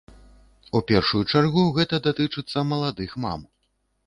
У 0.79 0.79
першую 0.91 1.21
чаргу, 1.33 1.67
гэта 1.77 2.01
датычыцца 2.09 2.65
маладых 2.71 3.15
мам. 3.29 3.47